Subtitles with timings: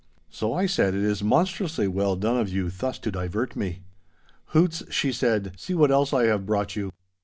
[0.31, 3.83] So I said, 'It is monstrously well done of you thus to divert me.'
[4.45, 6.89] 'Hoots,' she said, 'see what else I have brought you.